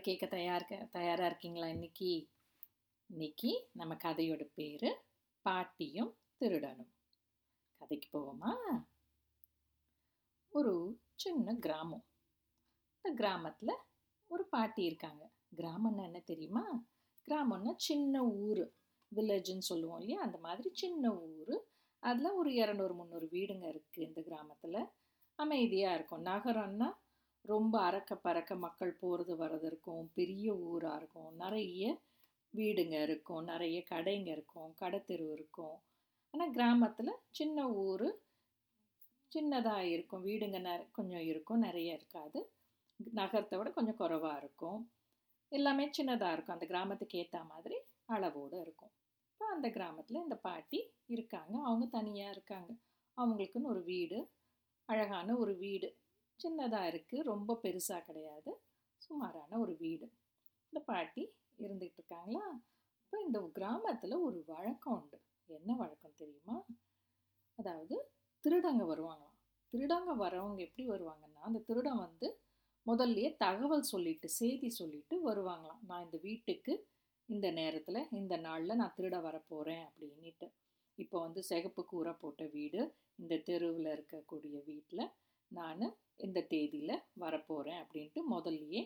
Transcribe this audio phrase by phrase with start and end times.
[0.00, 2.28] கதை கேட்க தயார் தயாராக இருக்கீங்களா இன்னைக்கு?
[3.06, 5.04] இன்னைக்கு நம்ம கதையோட பேர்
[5.42, 6.92] பாட்டியும் திருடனும்.
[7.78, 8.54] கதைக்கு போவோமா?
[10.48, 12.04] ஒரு சின்ன கிராமம்.
[12.94, 13.74] இந்த கிராமத்தில்
[14.26, 15.30] ஒரு பாட்டி இருக்காங்க.
[15.56, 16.86] கிராமம்னா என்ன தெரியுமா?
[17.28, 18.72] கிராமம்னா சின்ன ஊர்.
[19.14, 20.22] வில்லேஜ்னு சொல்லுவோம் இல்லையா?
[20.22, 21.64] அந்த மாதிரி சின்ன ஊர்.
[21.98, 24.86] அதில் ஒரு இரநூறு முந்நூறு வீடுங்க இருக்குது இந்த கிராமத்தில்.
[25.34, 26.24] அமைதியாக இருக்கும்.
[26.24, 26.92] நகரம்னா
[27.44, 30.10] ரொம்ப அறக்க பறக்க மக்கள் போகிறது வர்றது இருக்கும்.
[30.14, 31.36] பெரிய ஊராக இருக்கும்.
[31.36, 31.84] நிறைய
[32.54, 33.44] வீடுங்க இருக்கும்.
[33.44, 34.74] நிறைய கடைங்க இருக்கும்.
[34.80, 35.76] கடைத்தெரு இருக்கும்.
[36.34, 38.08] ஆனால் கிராமத்தில் சின்ன ஊர்
[39.32, 40.22] சின்னதாக இருக்கும்.
[40.22, 41.58] வீடுங்க ந கொஞ்சம் இருக்கும்.
[41.58, 42.40] நிறைய இருக்காது.
[43.00, 44.80] நகரத்தை விட கொஞ்சம் குறைவாக இருக்கும்.
[45.52, 46.54] எல்லாமே சின்னதாக இருக்கும்.
[46.54, 47.76] அந்த கிராமத்துக்கு ஏற்ற மாதிரி
[48.08, 48.92] அளவோடு இருக்கும்.
[49.30, 51.54] இப்போ அந்த கிராமத்தில் இந்த பாட்டி இருக்காங்க.
[51.64, 52.70] அவங்க தனியாக இருக்காங்க.
[53.18, 54.18] அவங்களுக்குன்னு ஒரு வீடு
[54.88, 55.88] அழகான ஒரு வீடு.
[56.42, 58.50] சின்னதாக இருக்குது ரொம்ப பெருசாக கிடையாது.
[59.02, 60.06] சுமாரான ஒரு வீடு.
[60.72, 61.22] இந்த பாட்டி
[61.64, 62.44] இருந்துகிட்டு இருக்காங்களா
[63.02, 65.18] இப்போ இந்த கிராமத்தில் ஒரு வழக்கம் உண்டு.
[65.48, 66.56] என்ன வழக்கம் தெரியுமா?
[67.58, 67.96] அதாவது
[68.44, 69.36] திருடங்க வருவாங்களாம்.
[69.72, 72.28] திருடங்க வரவங்க எப்படி வருவாங்கன்னா அந்த திருடம் வந்து
[72.86, 75.82] முதல்லையே தகவல் சொல்லிட்டு செய்தி சொல்லிட்டு வருவாங்களாம்.
[75.88, 76.72] நான் இந்த வீட்டுக்கு
[77.28, 80.46] இந்த நேரத்தில் இந்த நாளில் நான் திருட வரப்போகிறேன் அப்படின்ட்டு
[80.98, 82.80] இப்போ வந்து சிகப்பு கூரை போட்ட வீடு
[83.14, 85.04] இந்த தெருவில் இருக்கக்கூடிய வீட்டில்
[85.52, 85.84] நான்
[86.20, 88.82] இந்த தேதியில் வரப்போகிறேன் அப்படின்ட்டு முதல்லையே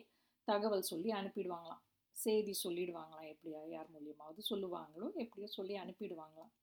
[0.47, 1.83] தகவல் சொல்லி அனுப்பிடுவாங்களாம்.
[2.15, 6.53] செய்தி சொல்லிடுவாங்களாம் எப்படியா யார் மூலியமாவது சொல்லுவாங்களோ எப்படியோ சொல்லி அனுப்பிடுவாங்களாம்.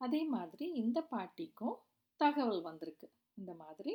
[0.00, 1.76] அதே மாதிரி இந்த பாட்டிக்கும்
[2.20, 3.06] தகவல் வந்திருக்கு.
[3.34, 3.92] இந்த மாதிரி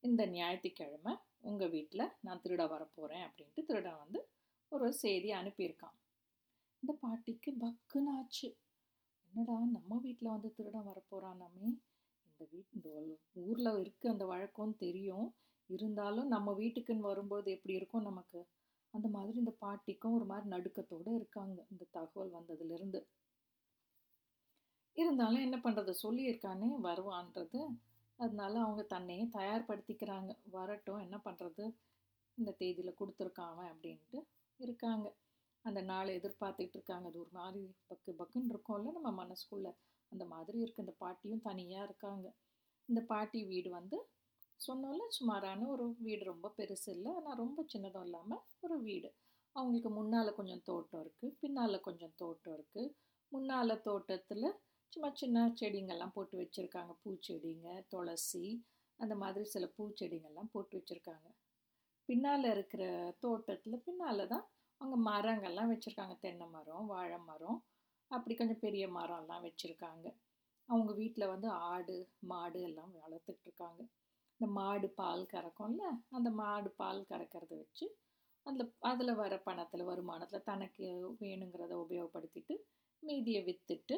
[0.00, 4.20] இந்த ஞாயிற்றுக்கிழமை உங்கள் வீட்டில் நான் திருட வரப்போகிறேன் அப்படின்ட்டு திருடன் வந்து
[4.68, 5.96] ஒரு செய்தி அனுப்பியிருக்கான்.
[6.82, 8.12] இந்த பாட்டிக்கு பக்குன்னு
[9.32, 11.68] என்னடா நம்ம வீட்டில் வந்து திருடன் வரப்போகிறானாமே
[12.42, 12.88] இந்த வீட் இந்த
[13.32, 15.34] ஊரில் இருக்க அந்த வழக்கம் தெரியும்.
[15.66, 18.46] இருந்தாலும் நம்ம வீட்டுக்குன்னு வரும்போது எப்படி இருக்கும் நமக்கு
[18.90, 21.66] அந்த மாதிரி இந்த பாட்டிக்கும் ஒரு மாதிரி நடுக்கத்தோடு இருக்காங்க.
[21.70, 23.00] இந்த தகவல் வந்ததுலேருந்து.
[24.96, 27.60] இருந்தாலும் என்ன பண்ணுறது சொல்லியிருக்கானே வருவான்றது.
[28.16, 30.36] அதனால அவங்க தன்னையே தயார்படுத்திக்கிறாங்க.
[30.50, 31.74] வரட்டும் என்ன பண்ணுறது
[32.34, 34.18] இந்த தேதியில் கொடுத்துருக்கான் அப்படின்ட்டு
[34.56, 35.14] இருக்காங்க.
[35.62, 37.08] அந்த நாளை எதிர்பார்த்துட்டு இருக்காங்க.
[37.08, 39.72] அது ஒரு மாதிரி பக்கு பக்குன்னு இருக்கும்ல நம்ம மனசுக்குள்ளே.
[40.12, 42.26] அந்த மாதிரி இருக்குது இந்த பாட்டியும் தனியாக இருக்காங்க.
[42.88, 43.98] இந்த பாட்டி வீடு வந்து
[44.60, 46.22] சொன்னோன்னே சுமாரான ஒரு வீடு.
[46.32, 47.10] ரொம்ப பெருசு இல்லை.
[47.18, 49.10] ஆனால் ரொம்ப சின்னதும் இல்லாமல் ஒரு வீடு.
[49.56, 52.92] அவங்களுக்கு முன்னால் கொஞ்சம் தோட்டம் இருக்குது பின்னால் கொஞ்சம் தோட்டம் இருக்குது
[53.32, 54.46] முன்னால் தோட்டத்தில்
[54.92, 56.92] சும்மா சின்ன செடிங்கள்லாம் போட்டு வச்சுருக்காங்க.
[57.02, 58.46] பூச்செடிங்க துளசி
[59.00, 61.28] அந்த மாதிரி சில பூச்செடிங்கள்லாம் போட்டு வச்சுருக்காங்க.
[62.08, 62.84] பின்னால் இருக்கிற
[63.24, 64.44] தோட்டத்தில் பின்னால் தான்
[64.80, 66.14] அவங்க மரங்கள்லாம் வச்சுருக்காங்க.
[66.24, 67.58] தென்னை மரம் வாழை மரம்
[68.12, 70.06] அப்படி கொஞ்சம் பெரிய மரம்லாம் வச்சுருக்காங்க.
[70.68, 71.96] அவங்க வீட்டில் வந்து ஆடு
[72.30, 73.80] மாடு எல்லாம் வளர்த்துட்ருக்காங்க
[74.40, 77.86] இந்த மாடு பால் கறக்கும்ல அந்த மாடு பால் கறக்கிறத வச்சு
[78.46, 80.86] அதில் அதில் வர பணத்தில் வருமானத்தில் தனக்கு
[81.20, 82.54] வேணுங்கிறத உபயோகப்படுத்திட்டு
[83.02, 83.96] மீதியை விற்றுட்டு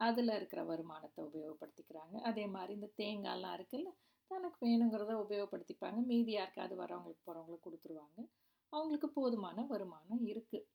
[0.00, 2.16] அதில் இருக்கிற வருமானத்தை உபயோகப்படுத்திக்கிறாங்க.
[2.20, 3.90] அதே மாதிரி இந்த தேங்காய்லாம் இருக்குல்ல
[4.30, 5.98] தனக்கு வேணுங்கிறத உபயோகப்படுத்திப்பாங்க.
[6.10, 8.18] மீதி யாருக்காவது வரவங்களுக்கு போகிறவங்களுக்கு கொடுத்துருவாங்க.
[8.72, 10.66] அவங்களுக்கு போதுமான வருமானம் இருக்குது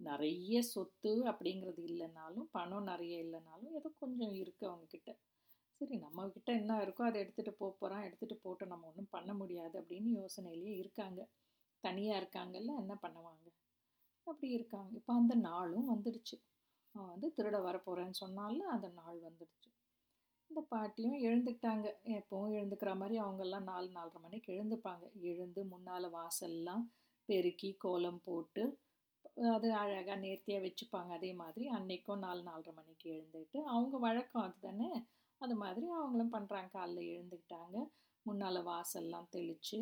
[0.00, 5.12] நிறைய சொத்து அப்படிங்கிறது இல்லைனாலும் பணம் நிறைய இல்லைனாலும் ஏதோ கொஞ்சம் இருக்குது அவங்கக்கிட்ட
[5.80, 10.10] சரி நம்மக்கிட்ட என்ன இருக்கோ அதை எடுத்துகிட்டு போக போகிறான் எடுத்துகிட்டு போட்டு நம்ம ஒன்றும் பண்ண முடியாது அப்படின்னு
[10.20, 11.28] யோசனையிலேயே இருக்காங்க.
[11.80, 13.46] தனியாக இருக்காங்கல்ல என்ன பண்ணுவாங்க?
[14.22, 14.90] அப்படி இருக்காங்க.
[14.94, 16.36] இப்போ அந்த நாளும் வந்துடுச்சு.
[16.94, 19.70] அவன் வந்து திருட வரப்போகிறேன்னு சொன்னால அந்த நாள் வந்துடுச்சு.
[20.50, 21.86] இந்த பாட்டியும் எழுந்துக்கிட்டாங்க.
[22.04, 25.04] எப்போவும் எழுந்துக்கிற மாதிரி அவங்கெல்லாம் நாலு நாலரை மணிக்கு எழுந்துப்பாங்க.
[25.20, 26.84] எழுந்து முன்னால் வாசல்லாம்
[27.28, 28.78] பெருக்கி கோலம் போட்டு
[29.56, 31.10] அது அழகாக நேர்த்தியாக வச்சுப்பாங்க.
[31.18, 34.90] அதே மாதிரி அன்னைக்கும் நாலு நாலரை மணிக்கு எழுந்துக்கிட்டு அவங்க வழக்கம் அது தானே?
[35.40, 37.76] அது மாதிரி அவங்களும் பண்ணுறாங்க காலைல எழுந்துக்கிட்டாங்க.
[38.26, 39.78] முன்னால் வாசல்லாம் தெளித்து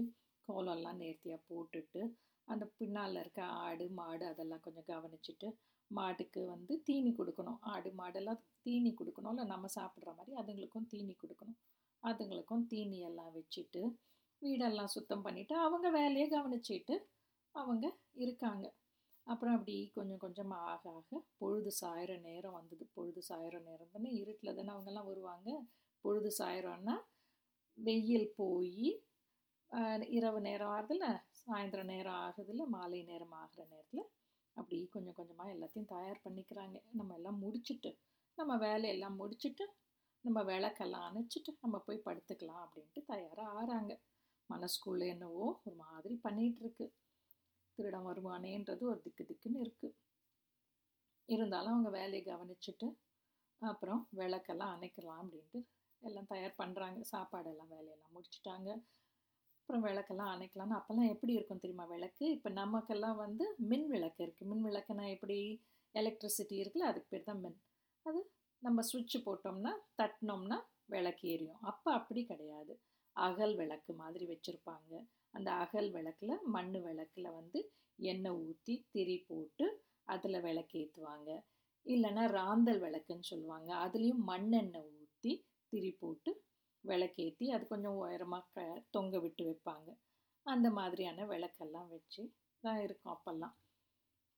[0.49, 2.01] கோலம்லாம் நேர்த்தியாக போட்டுட்டு
[2.49, 5.49] அந்த பின்னால் இருக்க ஆடு மாடு அதெல்லாம் கொஞ்சம் கவனிச்சுட்டு
[5.91, 7.59] மாட்டுக்கு வந்து தீனி கொடுக்கணும்.
[7.73, 9.33] ஆடு மாடெல்லாம் தீனி கொடுக்கணும்.
[9.35, 11.59] இல்லை நம்ம சாப்பிட்ற மாதிரி அதுங்களுக்கும் தீனி கொடுக்கணும்.
[12.03, 13.83] அதுங்களுக்கும் தீனி எல்லாம் வச்சுட்டு
[14.43, 16.95] வீடெல்லாம் சுத்தம் பண்ணிவிட்டு அவங்க வேலையை கவனிச்சிட்டு
[17.55, 17.87] அவங்க
[18.25, 18.65] இருக்காங்க.
[19.27, 22.85] அப்புறம் அப்படி கொஞ்சம் கொஞ்சம் ஆக ஆக பொழுது சாயிற நேரம் வந்தது.
[22.97, 25.49] பொழுது சாயிற நேரம் தானே இருட்டில் தானே அவங்கெல்லாம் வருவாங்க.
[26.05, 26.97] பொழுது சாயிறோன்னா
[27.79, 28.89] வெயில் போய்
[30.17, 31.07] இரவு நேரம் ஆகுதுல்ல
[31.43, 34.05] சாயந்தரம் நேரம் ஆகுதுல்ல மாலை நேரம் ஆகிற நேரத்தில்
[34.57, 36.77] அப்படி கொஞ்சம் கொஞ்சமாக எல்லாத்தையும் தயார் பண்ணிக்கிறாங்க.
[36.99, 37.91] நம்ம எல்லாம் முடிச்சுட்டு
[38.39, 39.65] நம்ம வேலையெல்லாம் முடிச்சுட்டு
[40.25, 43.93] நம்ம விளக்கெல்லாம் அணைச்சிட்டு நம்ம போய் படுத்துக்கலாம் அப்படின்ட்டு தயாராக ஆறாங்க.
[44.51, 46.87] மனசுக்குள்ளே என்னவோ ஒரு மாதிரி பண்ணிகிட்ருக்கு
[47.79, 49.97] திருடம் வருவானேன்றது ஒரு திக்கு திக்குன்னு இருக்குது
[51.29, 52.89] இருந்தாலும் அவங்க வேலையை கவனிச்சுட்டு
[53.63, 55.61] அப்புறம் விளக்கெல்லாம் அணைக்கலாம் அப்படின்ட்டு
[56.03, 58.71] எல்லாம் தயார் பண்ணுறாங்க சாப்பாடெல்லாம் வேலையெல்லாம் முடிச்சுட்டாங்க.
[59.59, 62.25] அப்புறம் விளக்கெல்லாம் அணைக்கலாம்னு அப்போல்லாம் எப்படி இருக்கும் தெரியுமா விளக்கு?
[62.37, 65.39] இப்போ நமக்கெல்லாம் வந்து மின் விளக்கு இருக்குது மின் விளக்குனா எப்படி?
[65.95, 67.59] எலக்ட்ரிசிட்டி இருக்குல்ல அதுக்கு பேர் தான் மின்.
[68.07, 68.21] அது
[68.63, 70.59] நம்ம சுவிட்ச் போட்டோம்னா தட்டினோம்னா
[70.95, 71.61] விளக்கு எரியும்.
[71.71, 72.75] அப்போ அப்படி கிடையாது.
[73.17, 74.93] அகல் விளக்கு மாதிரி வச்சுருப்பாங்க.
[75.37, 77.61] அந்த அகல் விளக்கில் மண் விளக்கில் வந்து
[77.99, 79.67] எண்ணெய் ஊற்றி திரி போட்டு
[80.15, 81.31] அதில் விளக்கேற்றுவாங்க
[81.87, 83.71] இல்லைன்னா ராந்தல் விளக்குன்னு சொல்லுவாங்க.
[83.85, 85.33] அதுலேயும் மண்ணெண்ணெய் ஊற்றி
[85.73, 86.31] திரி போட்டு
[86.85, 89.89] விளக்கேற்றி அது கொஞ்சம் உயரமாக க தொங்க விட்டு வைப்பாங்க.
[90.47, 92.23] அந்த மாதிரியான விளக்கெல்லாம் வச்சு
[92.65, 93.55] தான் இருக்கும் அப்போல்லாம்.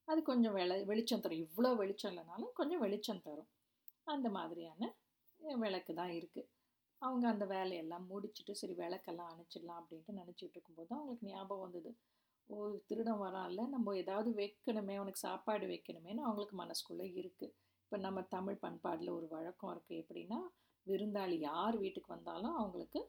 [0.08, 1.44] அது கொஞ்சம் வெள வெளிச்சம் தரும்.
[1.46, 3.50] இவ்வளோ வெளிச்சம் இல்லைனாலும் கொஞ்சம் வெளிச்சம் தரும்.
[4.14, 4.90] அந்த மாதிரியான
[5.62, 6.48] விளக்கு தான் இருக்குது
[7.02, 11.90] அவங்க அந்த வேலையெல்லாம் முடிச்சுட்டு சரி விளக்கெல்லாம் அணைச்சிடலாம் அப்படின்ட்டு நினச்சிட்டு இருக்கும்போது அவங்களுக்கு ஞாபகம் வந்தது.
[12.48, 12.56] ஓ
[12.88, 17.52] திருடம் வரான்ல நம்ம ஏதாவது வைக்கணுமே அவனுக்கு சாப்பாடு வைக்கணுமேனு அவங்களுக்கு மனசுக்குள்ளே இருக்குது
[17.82, 20.38] இப்போ நம்ம தமிழ் பண்பாடில் ஒரு வழக்கம் இருக்குது எப்படின்னா
[20.86, 23.00] விருந்தாளி யார் வீட்டுக்கு வந்தாலும் அவங்களுக்கு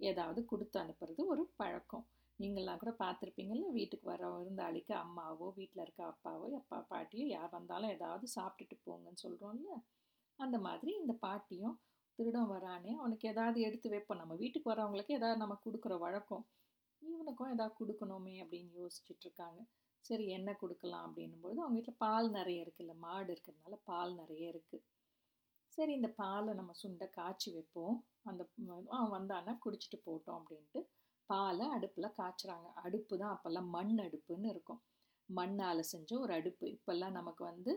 [0.00, 2.04] ஏதாவது கொடுத்து அனுப்புறது ஒரு பழக்கம்.
[2.38, 8.26] நீங்களாம் கூட பார்த்துருப்பீங்கள்ல வீட்டுக்கு வர விருந்தாளிக்கு அம்மாவோ வீட்டில் இருக்க அப்பாவோ அப்பா பாட்டியோ யார் வந்தாலும் ஏதாவது
[8.36, 9.70] சாப்பிட்டுட்டு போங்கன்னு சொல்கிறோம்ல
[10.38, 11.76] அந்த மாதிரி இந்த பாட்டியும்
[12.18, 14.20] திருடம் வரானே அவனுக்கு ஏதாவது எடுத்து வைப்போம்.
[14.22, 16.44] நம்ம வீட்டுக்கு வரவங்களுக்கு ஏதாவது நம்ம கொடுக்குற வழக்கம்.
[17.02, 19.60] இவனுக்கும் ஏதாவது கொடுக்கணுமே அப்படின்னு யோசிச்சுட்டு இருக்காங்க
[20.04, 24.84] சரி என்ன கொடுக்கலாம் அப்படின்னும்போது அவங்க வீட்டில் பால் நிறைய இருக்குல்ல மாடு இருக்கிறதுனால பால் நிறைய இருக்குது
[25.78, 27.96] சரி இந்த பாலை நம்ம சுண்டை காய்ச்சி வைப்போம்.
[28.30, 28.42] அந்த
[28.96, 30.80] அவன் வந்தானா குடிச்சிட்டு போட்டோம் அப்படின்ட்டு
[31.30, 32.68] பாலை அடுப்பில் காய்ச்சுறாங்க.
[32.84, 34.80] அடுப்பு தான் அப்போல்லாம் மண் அடுப்புன்னு இருக்கும்.
[35.28, 36.66] மண்ணால் செஞ்ச ஒரு அடுப்பு.
[36.76, 37.72] இப்போல்லாம் நமக்கு வந்து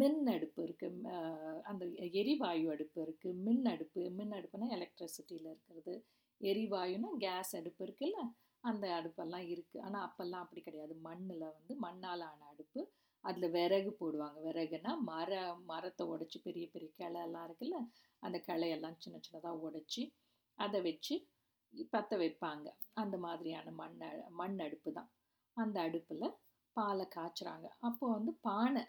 [0.00, 1.12] மின் அடுப்பு இருக்குது
[1.70, 1.84] அந்த
[2.20, 5.94] எரிவாயு அடுப்பு இருக்குது மின் அடுப்பு மின் அடுப்புனா எலக்ட்ரிசிட்டியில் இருக்கிறது.
[6.40, 8.18] எரிவாயுனா கேஸ் அடுப்பு இருக்குல்ல
[8.68, 10.94] அந்த அடுப்பெல்லாம் இருக்குது ஆனால் அப்போல்லாம் அப்படி கிடையாது.
[11.06, 12.80] மண்ணில் வந்து மண்ணால் ஆன அடுப்பு.
[13.24, 14.38] அதில் விறகு போடுவாங்க.
[14.46, 15.30] விறகுனா மர
[15.70, 17.78] மரத்தை உடச்சி பெரிய பெரிய கிளையெல்லாம் இருக்குல்ல
[18.22, 20.02] அந்த கிளையெல்லாம் சின்ன சின்னதாக உடச்சி
[20.58, 21.14] அதை வச்சு
[21.94, 22.68] பற்ற வைப்பாங்க.
[23.02, 23.98] அந்த மாதிரியான மண்
[24.40, 25.10] மண் அடுப்பு தான்.
[25.56, 26.34] அந்த அடுப்பில்
[26.76, 27.66] பாலை காய்ச்சுறாங்க.
[27.88, 28.82] அப்போ வந்து பானை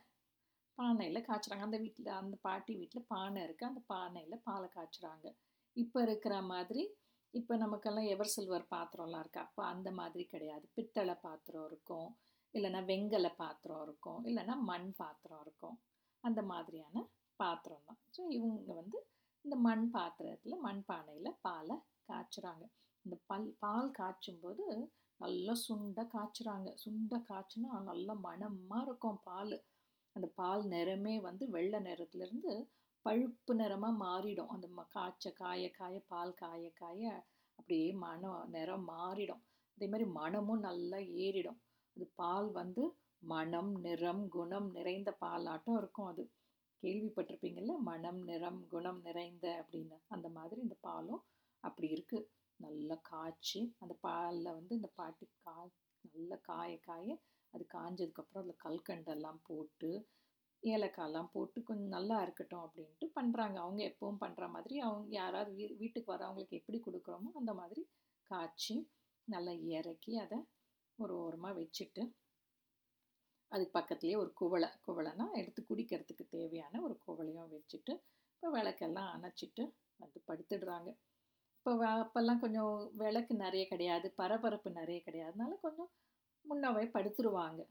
[0.80, 1.66] பானையில் காய்ச்சுறாங்க.
[1.68, 5.28] அந்த வீட்டில் அந்த பாட்டி வீட்டில் பானை இருக்குது அந்த பானையில் பாலை காய்ச்சுறாங்க.
[5.76, 6.84] இப்போ இருக்கிற மாதிரி
[7.34, 10.66] இப்போ நமக்கெல்லாம் எவர் சில்வர் பாத்திரம்லாம் இருக்குது அப்போ அந்த மாதிரி கிடையாது.
[10.78, 12.10] பித்தளை பாத்திரம் இருக்கும்.
[12.54, 14.22] இல்லைன்னா வெங்கல பாத்திரம் இருக்கும்.
[14.30, 15.76] இல்லைன்னா மண் பாத்திரம் இருக்கும்.
[16.24, 17.04] அந்த மாதிரியான
[17.40, 18.00] பாத்திரம் தான்.
[18.16, 19.00] ஸோ இவங்க வந்து
[19.46, 21.76] இந்த மண் பாத்திரத்தில் மண் பானையில் பாலை
[22.10, 22.66] காய்ச்சுறாங்க.
[23.06, 24.66] இந்த பல் பால் காய்ச்சும் போது
[25.20, 26.70] நல்லா சுண்டை காய்ச்சுறாங்க.
[26.84, 29.56] சுண்டை காய்ச்சினா நல்லா மணமாக இருக்கும் பால்.
[30.20, 32.54] அந்த பால் நிறமே வந்து வெள்ளை நிறத்துலேருந்து
[33.06, 34.50] பழுப்பு நிறமாக மாறிடும்.
[34.56, 37.04] அந்த ம காய்ச்ச காய காய பால் காய காய
[37.60, 39.44] அப்படியே மனம் நிறம் மாறிடும்.
[39.78, 41.60] அதே மாதிரி மனமும் நல்லா ஏறிடும்.
[41.98, 42.84] அது பால் வந்து
[43.24, 46.24] மனம் நிறம் குணம் நிறைந்த பாலாட்டம் இருக்கும் அது.
[46.84, 49.98] கேள்விப்பட்டிருப்பீங்கள்ல மனம் நிறம் குணம் நிறைந்த அப்படின்னு.
[50.16, 51.24] அந்த மாதிரி இந்த பாலும்
[51.64, 52.28] அப்படி இருக்குது
[52.60, 55.58] நல்லா காய்ச்சி அந்த பாலில் வந்து இந்த பாட்டி கா
[56.06, 57.08] நல்லா காய காய
[57.54, 59.90] அது காஞ்சதுக்கப்புறம் அதில் கல்கண்டெல்லாம் போட்டு
[60.64, 66.14] ஏலக்காயெல்லாம் போட்டு கொஞ்சம் நல்லா இருக்கட்டும் அப்படின்ட்டு பண்ணுறாங்க அவங்க எப்பவும் பண்ணுற மாதிரி அவங்க யாராவது வீ வீட்டுக்கு
[66.14, 67.84] வரவங்களுக்கு எப்படி கொடுக்குறோமோ அந்த மாதிரி
[68.32, 68.76] காய்ச்சி
[69.28, 70.40] நல்லா இறக்கி அதை
[71.00, 72.04] ஒரு ஓரமாக வச்சுட்டு
[73.52, 77.94] அதுக்கு பக்கத்துலேயே ஒரு குவளை குவளைனா எடுத்து குடிக்கிறதுக்கு தேவையான ஒரு குவளையும் வச்சுட்டு
[78.34, 79.64] இப்போ விளக்கெல்லாம் அணைச்சிட்டு
[80.00, 80.90] வந்து படுத்துடுறாங்க.
[81.56, 85.90] இப்போ அப்போல்லாம் கொஞ்சம் விளக்கு நிறைய கிடையாது பரபரப்பு நிறைய கிடையாதுனால கொஞ்சம்
[86.50, 87.62] முன்னவே படுத்துருவாங்க.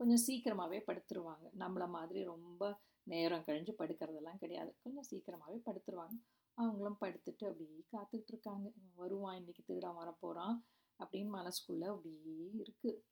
[0.00, 1.46] கொஞ்சம் சீக்கிரமாகவே படுத்துருவாங்க.
[1.58, 2.62] நம்மளை மாதிரி ரொம்ப
[3.02, 4.74] நேரம் கழிஞ்சு படுக்கிறதெல்லாம் கிடையாது.
[4.82, 6.16] கொஞ்சம் சீக்கிரமாகவே படுத்துருவாங்க.
[6.58, 8.66] அவங்களும் படுத்துட்டு அப்படியே காத்துக்கிட்டு இருக்காங்க.
[8.94, 10.56] வருவான் இன்றைக்கி திருடம் வரப்போகிறான்
[11.00, 13.02] அப்படின்னு மனசுக்குள்ளே அப்படியே இருக்குது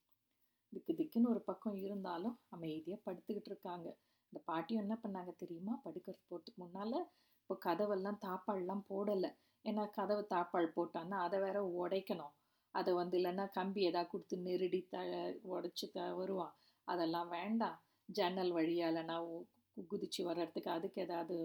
[0.73, 3.89] திக்கு திக்குன்னு ஒரு பக்கம் இருந்தாலும் அமைதியாக படுத்துக்கிட்டு இருக்காங்க.
[4.33, 5.75] இந்த பாட்டியும் என்ன பண்ணாங்க தெரியுமா?
[5.85, 6.99] படுக்கிறது போகிறதுக்கு முன்னால்
[7.41, 9.31] இப்போ கதவெல்லாம் தாப்பால்லாம் போடலை.
[9.65, 12.33] ஏன்னா கதவை தாப்பால் போட்டான்னா அதை வேற உடைக்கணும்.
[12.75, 14.99] அதை வந்து இல்லைன்னா கம்பி எதாவது கொடுத்து நெருடி த
[15.55, 16.55] உடச்சி த வருவான்.
[16.89, 17.79] அதெல்லாம் வேண்டாம்.
[18.09, 19.17] ஜன்னல் வழியாக இல்லைன்னா
[19.77, 21.37] குதிச்சு வர்றதுக்கு அதுக்கு ஏதாவது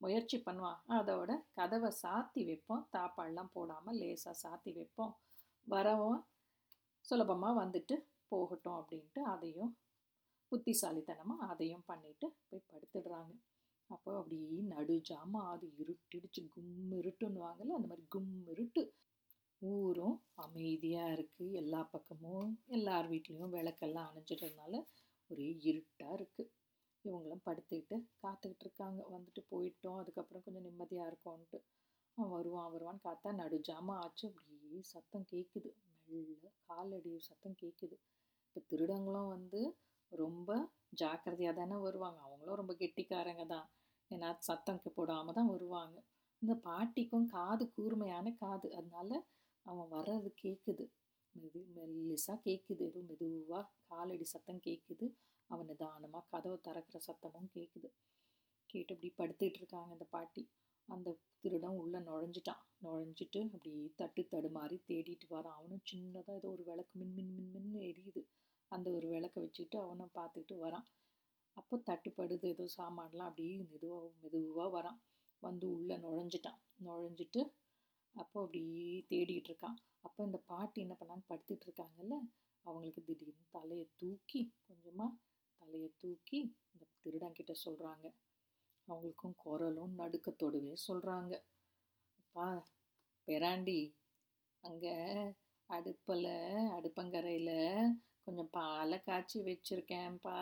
[0.00, 0.78] முயற்சி பண்ணுவான்.
[0.98, 2.84] அதோட கதவை சாத்தி வைப்போம்.
[2.96, 5.12] தாப்பால்லாம் போடாமல் லேசாக சாத்தி வைப்போம்.
[5.66, 6.20] வரவும்
[7.04, 7.94] சுலபமாக வந்துட்டு
[8.32, 9.72] போகட்டும் அப்படின்ட்டு அதையும்
[10.52, 13.32] புத்திசாலித்தனமாக அதையும் பண்ணிட்டு போய் படுத்துடுறாங்க.
[13.90, 16.42] அப்போ அப்படியே ஜாமான் அது இருட்டிடுச்சு.
[16.54, 18.82] கும் இருட்டுன்னுவாங்கல்ல அந்த மாதிரி கும் இருட்டு.
[19.62, 24.74] ஊரும் அமைதியாக இருக்குது எல்லா பக்கமும் எல்லார் வீட்லேயும் விளக்கெல்லாம் அணைஞ்சிட்டதுனால
[25.30, 26.50] ஒரே இருட்டாக இருக்குது
[27.04, 29.00] இவங்களும் படுத்துக்கிட்டு காத்துக்கிட்டு இருக்காங்க.
[29.10, 29.98] வந்துட்டு போயிட்டோம்.
[29.98, 31.58] அதுக்கப்புறம் கொஞ்சம் நிம்மதியாக இருக்கும்ன்ட்டு
[32.18, 34.26] அவன் வருவான் வருவான்னு காத்தா நடுஜாம ஆச்சு.
[34.30, 35.70] அப்படியே சத்தம் கேட்குது
[36.08, 37.96] மெல்ல காலடி சத்தம் கேட்குது
[38.46, 39.60] இப்போ திருடங்களும் வந்து
[40.12, 40.50] ரொம்ப
[40.94, 42.18] ஜாக்கிரதையாக தானே வருவாங்க.
[42.20, 43.68] அவங்களும் ரொம்ப கெட்டிக்காரங்க தான்.
[44.10, 45.96] ஏன்னா சத்தம் போடாமல் தான் வருவாங்க.
[46.42, 48.74] இந்த பாட்டிக்கும் காது கூர்மையான காது.
[48.74, 49.10] அதனால
[49.66, 50.84] அவன் வர்றது கேட்குது
[51.34, 55.06] மெது மெல்லிசாக கேட்குது எதுவும் மெதுவாக காலடி சத்தம் கேட்குது
[55.50, 57.88] அவன் நிதானமாக கதவை திறக்கிற சத்தமும் கேட்குது
[58.70, 60.42] கேட்டு அப்படி படுத்துக்கிட்டு இருக்காங்க அந்த பாட்டி.
[60.88, 61.08] அந்த
[61.44, 62.62] திருடம் உள்ளே நுழைஞ்சிட்டான்.
[62.84, 65.56] நுழைஞ்சிட்டு அப்படி தட்டு தடுமாறி தேடிட்டு வரான்.
[65.58, 68.22] அவனும் சின்னதாக ஏதோ ஒரு விளக்கு மின் மின் மின் மின்னு எரியுது.
[68.72, 70.86] அந்த ஒரு விளக்க வச்சுக்கிட்டு அவனும் பார்த்துக்கிட்டு வரான்.
[71.56, 72.46] அப்போ தட்டுப்படுது.
[72.46, 74.98] ஏதோ சாமான்லாம் அப்படியே மெதுவாக மெதுவாக வரான்.
[75.42, 76.60] வந்து உள்ளே நுழைஞ்சிட்டான்.
[76.84, 77.40] நுழைஞ்சிட்டு
[78.16, 78.62] அப்போ அப்படி
[79.10, 81.24] தேடிட்டு இருக்கான் அப்போ இந்த பாட்டி என்ன பண்ணாங்க?
[81.28, 82.16] படுத்துட்டு இருக்காங்கல்ல
[82.64, 85.18] அவங்களுக்கு திடீர்னு தலையை தூக்கி கொஞ்சமாக
[85.62, 86.38] தலையை தூக்கி
[86.72, 88.06] இந்த திருடங்கிட்ட சொல்கிறாங்க
[88.88, 91.34] அவங்களுக்கும் குரலும் நடுக்கத்தோடவே சொல்கிறாங்க
[92.18, 92.46] அப்பா
[93.28, 93.80] பெராண்டி
[94.64, 94.94] அங்கே
[95.70, 96.30] அடுப்பில்
[96.76, 97.56] அடுப்பங்கரையில்
[98.24, 100.38] கொஞ்சம் பாலை காய்ச்சி வச்சுருக்கேன்ப்பா.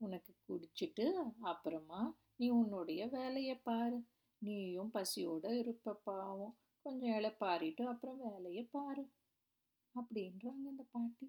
[0.00, 1.06] உனக்கு குடிச்சிட்டு
[1.40, 2.00] அப்புறமா
[2.36, 3.98] நீ உன்னுடைய வேலையை பாரு.
[4.42, 6.54] நீயும் பசியோடு இருப்ப பாவம்.
[6.86, 9.04] கொஞ்சம் இலைப்பாரிட்டு அப்புறம் வேலையை பாரு
[9.94, 11.26] அப்படின்றாங்க இந்த பாட்டி.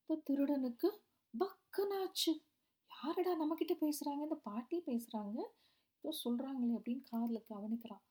[0.00, 0.88] இந்த திருடனுக்கு
[1.34, 2.32] பக்குனாச்சு.
[2.90, 5.38] யாரடா நம்மக்கிட்ட பேசுகிறாங்க இந்த பாட்டி பேசுகிறாங்க
[5.94, 8.04] இப்போ சொல்கிறாங்களே அப்படின்னு காதில் கவனிக்கிறான்.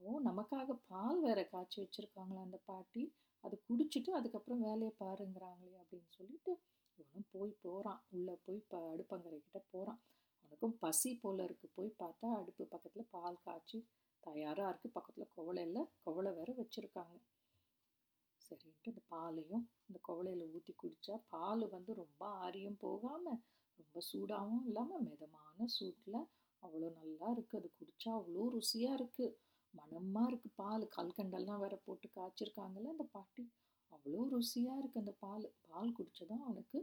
[0.00, 3.02] ஓ நமக்காக பால் வேற காய்ச்சி வச்சுருக்காங்களா அந்த பாட்டி?
[3.44, 6.52] அது குடிச்சிட்டு அதுக்கப்புறம் வேலையை பாருங்கிறாங்களே அப்படின்னு சொல்லிட்டு
[6.98, 10.00] இவனும் போய் போகிறான் உள்ளே போய் ப அடுப்பங்கரை கிட்ட போகிறான்
[10.38, 13.78] அவனுக்கும் பசி போல இருக்குது போய் பார்த்தா அடுப்பு பக்கத்தில் பால் காய்ச்சி
[14.26, 17.16] தயாராக இருக்குது பக்கத்தில் குவளையில் குவளை வேற வச்சுருக்காங்க.
[18.46, 23.40] சரின்ட்டு இந்த பாலையும் இந்த குவளையில் ஊற்றி குடித்தா பால் வந்து ரொம்ப ஆரியும் போகாமல்
[23.80, 26.20] ரொம்ப சூடாகவும் இல்லாமல் மிதமான சூட்டில்
[26.62, 29.34] அவ்வளோ நல்லா இருக்குது அது குடித்தா அவ்வளோ ருசியாக இருக்குது
[29.74, 30.84] மனமாக இருக்குது பால்.
[30.96, 33.44] கல்கண்டெல்லாம் வேற போட்டு காய்ச்சிருக்காங்கல்ல அந்த பாட்டி.
[33.92, 35.44] அவ்வளோ ருசியாக இருக்குது அந்த பால்.
[35.70, 36.78] பால் குடித்ததும் அவனுக்கு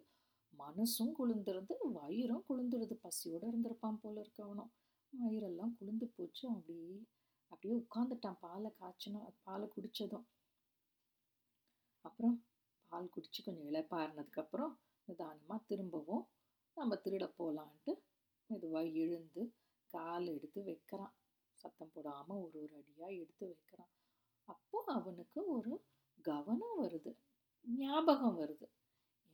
[0.53, 2.95] மனசும் குளிர்ந்துருந்து வயிறும் குளிர்ந்துருது.
[3.05, 4.71] பசியோடு இருந்திருப்பான் போல இருக்கு அவனும்.
[5.13, 6.43] வயிறெல்லாம் குளிர்ந்து போச்சு.
[6.53, 6.97] அப்படியே
[7.51, 10.25] அப்படியே உட்காந்துட்டான் பாலை காய்ச்சணும் பாலை குடித்ததும்
[12.05, 12.35] அப்புறம்
[12.91, 14.73] பால் குடித்து கொஞ்சம் இழைப்பாருனதுக்கப்புறம்
[15.07, 16.25] நிதானமாக திரும்பவும்
[16.77, 17.93] நம்ம திருட போகலான்ட்டு
[18.49, 19.43] மெதுவாக எழுந்து
[19.93, 21.13] கால் எடுத்து வைக்கிறான்.
[21.57, 23.91] சத்தம் போடாமல் ஒரு ஒரு அடியாக எடுத்து வைக்கிறான்.
[24.47, 25.73] அப்போ அவனுக்கு ஒரு
[26.19, 27.11] கவனம் வருது
[27.65, 28.67] ஞாபகம் வருது.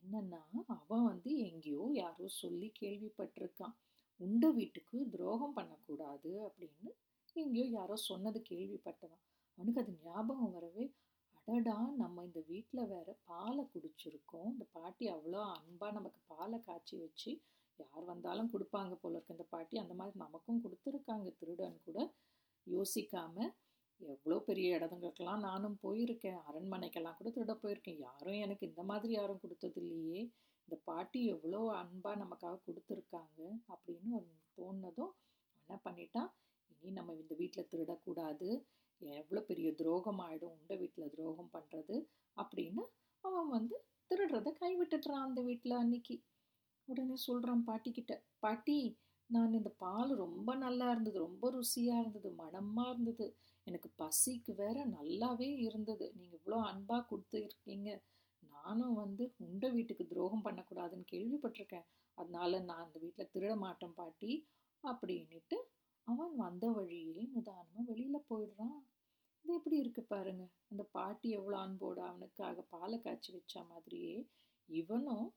[0.04, 0.42] என்னன்னா
[0.76, 3.76] அவன் வந்து எங்கேயோ யாரோ சொல்லி கேள்விப்பட்டிருக்கான்.
[4.20, 6.92] உண்ட வீட்டுக்கு துரோகம் பண்ணக்கூடாது அப்படின்னு
[7.36, 9.24] எங்கேயோ யாரோ சொன்னது கேள்விப்பட்டவன்
[9.58, 10.86] அவனுக்கு அது ஞாபகம் வரவே
[11.48, 14.50] அடடா நம்ம இந்த வீட்டில் வேற பாலை குடிச்சிருக்கோம்.
[14.54, 17.32] இந்த பாட்டி அவ்வளோ அன்பாக நமக்கு பாலை காய்ச்சி வச்சு
[17.80, 19.36] யார் வந்தாலும் கொடுப்பாங்க போல இருக்கு.
[19.38, 21.30] இந்த பாட்டி அந்த மாதிரி நமக்கும் கொடுத்துருக்காங்க.
[21.40, 22.00] திருடன் கூட
[22.68, 23.38] யோசிக்காம
[24.00, 26.40] எவ்வளோ பெரிய இடத்துங்களுக்கெல்லாம் நானும் போயிருக்கேன்.
[26.50, 28.00] அரண்மனைக்கெல்லாம் கூட திருட போயிருக்கேன்.
[28.08, 30.22] யாரும் எனக்கு இந்த மாதிரி யாரும் கொடுத்தது இல்லையே.
[30.68, 33.40] இந்த பாட்டி எவ்வளோ அன்பாக நமக்காக கொடுத்துருக்காங்க
[33.74, 35.14] அப்படின்னு ஒரு தோணுனதும்
[35.62, 36.32] என்ன பண்ணிட்டான்
[36.82, 38.48] இனி நம்ம இந்த வீட்டில் திருடக்கூடாது.
[39.02, 41.96] எவ்வளோ பெரிய துரோகம் ஆகிடும் உண்ட வீட்டில் துரோகம் பண்ணுறது
[42.38, 42.84] அப்படின்னு
[43.24, 43.76] அவன் வந்து
[44.12, 46.16] திருடுறதை கைவிட்டுட்டுறான் அந்த வீட்டில் அன்னைக்கு.
[46.88, 48.78] உடனே சொல்கிறான் பாட்டிக்கிட்ட பாட்டி
[49.30, 53.26] நான் இந்த பால் ரொம்ப நல்லா இருந்தது ரொம்ப ருசியாக இருந்தது மனமாக இருந்தது.
[53.68, 56.06] எனக்கு பசிக்கு வேற நல்லாவே இருந்தது.
[56.18, 57.90] நீங்கள் இவ்வளோ அன்பாக கொடுத்துருக்கீங்க.
[58.54, 61.88] நானும் வந்து உண்ட வீட்டுக்கு துரோகம் பண்ணக்கூடாதுன்னு கேள்விப்பட்டிருக்கேன்.
[62.18, 64.32] அதனால நான் அந்த வீட்டில் திருட மாட்டேன் பாட்டி
[64.84, 65.58] அப்படின்னுட்டு
[66.08, 68.80] அவன் வந்த வழியே நிதானமாக வெளியில் போயிடுறான்.
[69.46, 70.44] இது எப்படி இருக்கு பாருங்க.
[70.70, 74.16] அந்த பாட்டி எவ்வளோ அன்போடு அவனுக்காக பாலை காய்ச்சி வச்ச மாதிரியே
[74.70, 75.28] இவனும்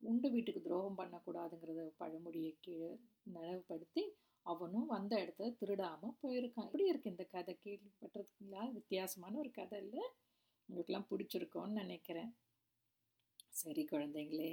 [0.00, 2.90] உண்டு வீட்டுக்கு துரோகம் பண்ணக்கூடாதுங்கிறத பழமொழியை கீழே
[3.22, 4.04] நினைவுபடுத்தி
[4.46, 6.64] அவனும் வந்த இடத்துல திருடாமல் போயிருக்கான்.
[6.64, 7.58] இப்படி இருக்கு இந்த கதை?
[7.64, 8.62] கேள்விப்பட்டிருக்கீங்களா?
[8.72, 10.04] வித்தியாசமான ஒரு கதை இல்லை?
[10.68, 12.32] உங்களுக்கெல்லாம் பிடிச்சிருக்கோன்னு நினைக்கிறேன்.
[13.52, 14.52] சரி குழந்தைங்களே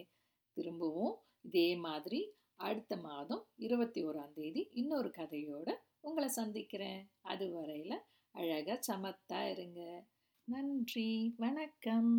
[0.58, 2.22] திரும்பவும் இதே மாதிரி
[2.60, 7.10] அடுத்த மாதம் இருபத்தி ஓராம் தேதி இன்னொரு கதையோட உங்களை சந்திக்கிறேன்.
[7.22, 8.00] அது வரையில்
[8.32, 10.06] அழகாக சமத்தா இருங்க.
[10.44, 11.34] நன்றி.
[11.38, 12.14] வணக்கம்.